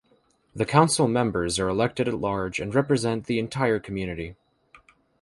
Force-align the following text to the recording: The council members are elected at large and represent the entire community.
The 0.55 0.65
council 0.65 1.07
members 1.07 1.59
are 1.59 1.69
elected 1.69 2.07
at 2.07 2.15
large 2.15 2.59
and 2.59 2.73
represent 2.73 3.25
the 3.27 3.37
entire 3.37 3.77
community. 3.79 4.35